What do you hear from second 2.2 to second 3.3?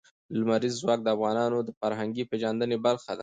پیژندنې برخه ده.